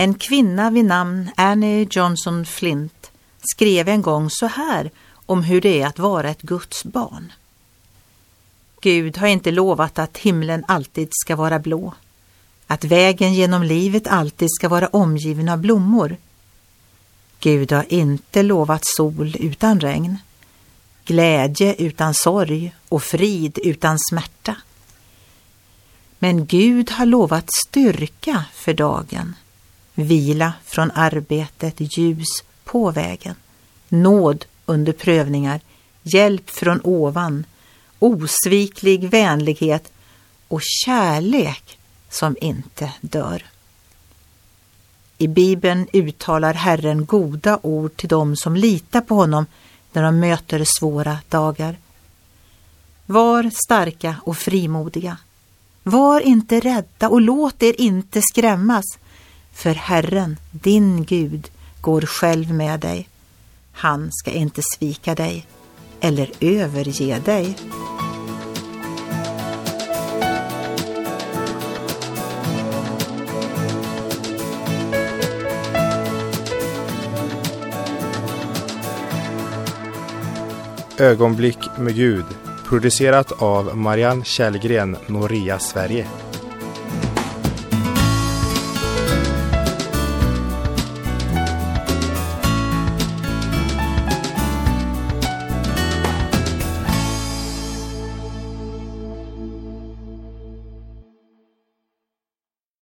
En 0.00 0.14
kvinna 0.14 0.70
vid 0.70 0.84
namn 0.84 1.30
Annie 1.36 1.86
Johnson 1.90 2.46
Flint 2.46 3.10
skrev 3.52 3.88
en 3.88 4.02
gång 4.02 4.30
så 4.30 4.46
här 4.46 4.90
om 5.26 5.42
hur 5.42 5.60
det 5.60 5.82
är 5.82 5.86
att 5.86 5.98
vara 5.98 6.30
ett 6.30 6.42
Guds 6.42 6.84
barn. 6.84 7.32
Gud 8.80 9.16
har 9.16 9.26
inte 9.26 9.50
lovat 9.50 9.98
att 9.98 10.18
himlen 10.18 10.64
alltid 10.68 11.08
ska 11.10 11.36
vara 11.36 11.58
blå, 11.58 11.94
att 12.66 12.84
vägen 12.84 13.34
genom 13.34 13.62
livet 13.62 14.06
alltid 14.06 14.48
ska 14.50 14.68
vara 14.68 14.88
omgiven 14.88 15.48
av 15.48 15.58
blommor. 15.58 16.16
Gud 17.40 17.72
har 17.72 17.92
inte 17.92 18.42
lovat 18.42 18.82
sol 18.84 19.36
utan 19.38 19.80
regn, 19.80 20.18
glädje 21.04 21.74
utan 21.74 22.14
sorg 22.14 22.74
och 22.88 23.02
frid 23.02 23.58
utan 23.62 23.98
smärta. 24.10 24.56
Men 26.18 26.46
Gud 26.46 26.90
har 26.90 27.06
lovat 27.06 27.48
styrka 27.66 28.44
för 28.52 28.74
dagen, 28.74 29.34
vila 29.98 30.52
från 30.64 30.90
arbetet, 30.90 31.98
ljus 31.98 32.44
på 32.64 32.90
vägen, 32.90 33.34
nåd 33.88 34.44
under 34.66 34.92
prövningar, 34.92 35.60
hjälp 36.02 36.50
från 36.50 36.80
ovan, 36.84 37.44
osviklig 37.98 39.10
vänlighet 39.10 39.92
och 40.48 40.60
kärlek 40.62 41.78
som 42.10 42.36
inte 42.40 42.92
dör. 43.00 43.44
I 45.18 45.28
Bibeln 45.28 45.86
uttalar 45.92 46.54
Herren 46.54 47.06
goda 47.06 47.58
ord 47.62 47.96
till 47.96 48.08
dem 48.08 48.36
som 48.36 48.56
litar 48.56 49.00
på 49.00 49.14
honom 49.14 49.46
när 49.92 50.02
de 50.02 50.20
möter 50.20 50.64
svåra 50.78 51.18
dagar. 51.28 51.76
Var 53.06 53.50
starka 53.64 54.16
och 54.22 54.38
frimodiga. 54.38 55.16
Var 55.82 56.20
inte 56.20 56.60
rädda 56.60 57.08
och 57.08 57.20
låt 57.20 57.62
er 57.62 57.80
inte 57.80 58.22
skrämmas, 58.22 58.84
för 59.58 59.74
Herren, 59.74 60.36
din 60.50 61.04
Gud, 61.04 61.50
går 61.80 62.00
själv 62.00 62.54
med 62.54 62.80
dig. 62.80 63.08
Han 63.72 64.08
ska 64.12 64.30
inte 64.30 64.62
svika 64.62 65.14
dig 65.14 65.46
eller 66.00 66.30
överge 66.40 67.18
dig. 67.24 67.56
Ögonblick 80.98 81.58
med 81.78 81.94
Gud 81.94 82.24
producerat 82.68 83.42
av 83.42 83.76
Marianne 83.76 84.24
Källgren, 84.24 84.96
Noria 85.06 85.58
Sverige. 85.58 86.06